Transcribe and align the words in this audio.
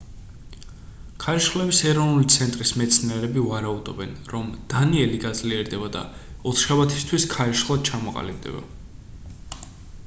ქარიშხლების 1.23 1.81
ეროვნული 1.89 2.29
ცენტრის 2.35 2.71
მეცნიერები 2.81 3.43
ვარაუდობენ 3.49 4.15
რომ 4.37 4.49
დანიელი 4.73 5.21
გაძლიერდება 5.27 5.91
და 5.99 6.03
ოთხშაბათისთვის 6.53 7.29
ქარიშხლად 7.37 7.87
ჩამოყალიბდება 7.93 8.67